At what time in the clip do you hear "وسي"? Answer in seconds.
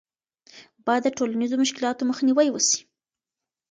2.51-2.79